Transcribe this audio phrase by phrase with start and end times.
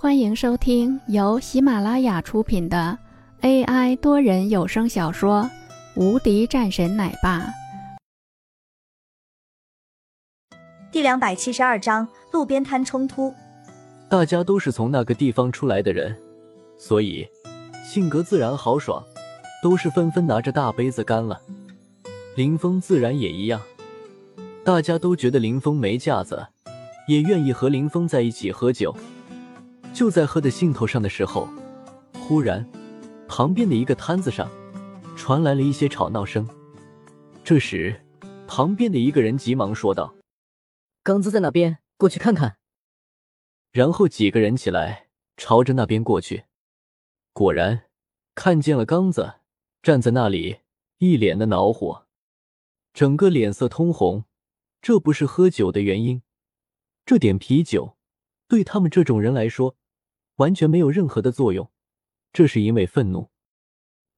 [0.00, 2.96] 欢迎收听由喜马拉雅出品的
[3.40, 5.42] AI 多人有声小说
[6.00, 7.40] 《无敌战神奶爸》
[10.92, 13.34] 第两百七十二章路边摊冲突。
[14.08, 16.16] 大家都是从那个地方出来的人，
[16.76, 17.26] 所以
[17.84, 19.02] 性格自然豪爽，
[19.64, 21.40] 都是纷纷拿着大杯子干了。
[22.36, 23.60] 林峰自然也一样，
[24.64, 26.46] 大家都觉得林峰没架子，
[27.08, 28.94] 也愿意和林峰在一起喝酒。
[29.94, 31.48] 就在喝的兴头上的时候，
[32.14, 32.64] 忽然，
[33.26, 34.48] 旁边的一个摊子上
[35.16, 36.48] 传来了一些吵闹声。
[37.42, 38.00] 这时，
[38.46, 40.14] 旁边的一个人急忙说道
[41.02, 42.58] ：“刚子在那边，过去看看。”
[43.72, 46.44] 然后几个人起来，朝着那边过去。
[47.32, 47.84] 果然，
[48.34, 49.34] 看见了刚子
[49.82, 50.60] 站在那里，
[50.98, 52.06] 一脸的恼火，
[52.92, 54.24] 整个脸色通红。
[54.80, 56.22] 这不是喝酒的原因，
[57.04, 57.97] 这点啤酒
[58.48, 59.76] 对他们这种人来说。
[60.38, 61.68] 完全没有任何的作用，
[62.32, 63.28] 这是因为愤怒。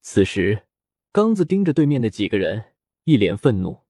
[0.00, 0.66] 此时，
[1.12, 2.72] 刚子盯着对面的几个人，
[3.04, 3.84] 一脸愤怒。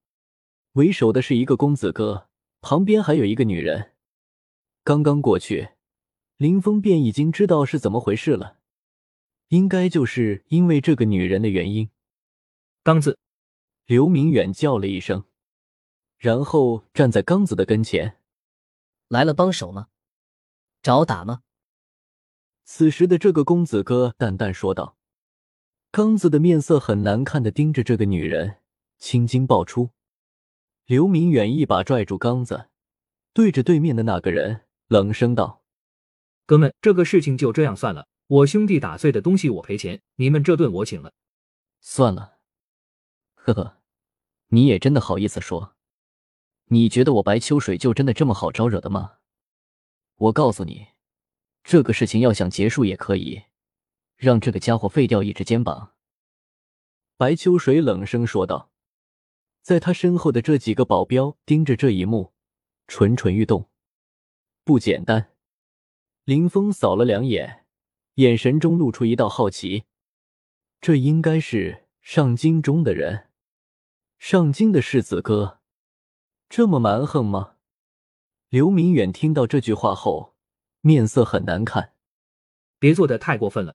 [0.72, 2.28] 为首的是一个公子哥，
[2.61, 3.92] 旁边还有一个女人。
[4.84, 5.70] 刚刚过去，
[6.36, 8.58] 林峰便已经知道是怎么回事了，
[9.48, 11.89] 应该就是因为这个女人的原因。
[12.83, 13.19] 刚子，
[13.86, 15.25] 刘明远叫了一声，
[16.19, 18.19] 然后站在刚子的跟前。
[19.08, 19.89] 来了，帮手吗？
[20.89, 21.42] 找打吗？
[22.64, 24.97] 此时的这个公子哥淡淡说道
[25.92, 28.62] ：“刚子的面色很难看的盯着这个女人，
[28.97, 29.91] 青筋爆出。”
[30.89, 32.70] 刘明远一把拽住刚子，
[33.34, 35.62] 对着对面的那个人冷声道
[36.47, 41.12] ：“哥们，这个事情就这样算了，我兄弟打碎的东西我赔钱，你们这顿我请了。”
[41.83, 42.39] 算了，
[43.34, 43.83] 呵呵，
[44.47, 45.75] 你也真的好意思说？
[46.69, 49.17] 你觉得我白秋水就真的这么好招惹的吗？
[50.19, 50.88] 我告诉你。
[51.64, 53.42] 这个事情要想结束也可以，
[54.16, 55.94] 让这个家伙废掉一只肩膀。”
[57.19, 58.70] 白秋水冷声说道。
[59.61, 62.33] 在他身后的这几个保镖盯着这一幕，
[62.86, 63.68] 蠢蠢欲动。
[64.64, 65.33] 不简单。
[66.24, 67.67] 林峰扫了两眼，
[68.14, 69.84] 眼神中露出一道好奇。
[70.80, 73.28] 这应该是上京中的人，
[74.18, 75.61] 上京的世子哥，
[76.48, 77.57] 这么蛮横吗？
[78.48, 80.35] 刘明远听到这句话后。
[80.81, 81.92] 面色很难看，
[82.79, 83.75] 别做的太过分了。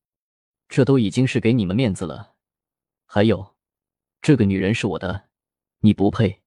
[0.70, 2.36] 这都已经是给你们面子了。
[3.06, 3.56] 还有，
[4.22, 5.28] 这个女人是我的，
[5.80, 6.42] 你不配。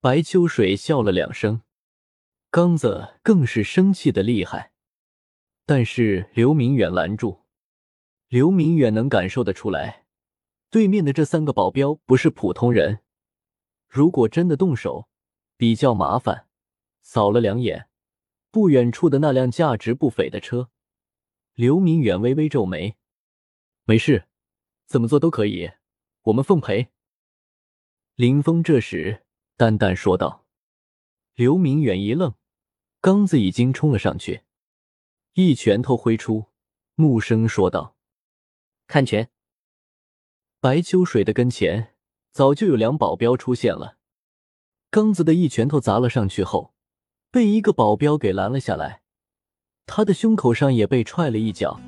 [0.00, 1.60] 白秋水笑了两声，
[2.50, 4.72] 刚子更是生气的厉害。
[5.66, 7.42] 但是刘明远拦住，
[8.28, 10.06] 刘明远能感受得出来，
[10.70, 13.00] 对面的这三个保镖不是普通人，
[13.86, 15.08] 如果真的动手，
[15.58, 16.45] 比较麻烦。
[17.06, 17.88] 扫了两眼。
[18.50, 20.70] 不远处的那辆价值不菲的车，
[21.54, 22.96] 刘明远微微皱眉
[23.84, 24.28] ：“没事，
[24.86, 25.70] 怎么做都可以，
[26.22, 26.88] 我们奉陪。”
[28.16, 29.24] 林峰这时
[29.56, 30.46] 淡淡说道。
[31.34, 32.34] 刘明远一愣，
[33.02, 34.44] 刚子已经冲了上去，
[35.34, 36.46] 一拳头挥出，
[36.94, 37.94] 怒声说道
[38.88, 39.30] ：“看拳！”
[40.60, 41.94] 白秋水的跟前
[42.32, 43.98] 早就有两保镖出现了，
[44.88, 46.74] 刚子的一拳头砸了上去后。
[47.30, 49.00] 被一个保镖给拦了下来，
[49.86, 51.78] 他的胸口上也被踹了一脚。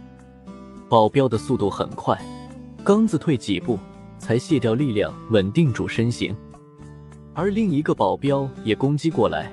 [0.88, 2.18] 保镖的速度很快，
[2.84, 3.78] 刚子退几步
[4.18, 6.36] 才卸掉力量，稳定住身形。
[7.34, 9.52] 而另一个保镖也攻击过来，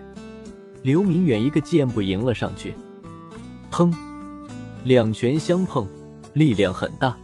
[0.82, 2.74] 刘明远一个箭步迎了上去，
[3.72, 3.94] 砰，
[4.84, 5.88] 两拳相碰，
[6.34, 7.16] 力量很大。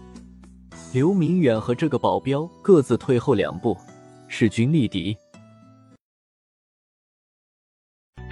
[0.93, 3.77] 刘明远和这个保镖各自退后两步，
[4.27, 5.17] 势均力敌。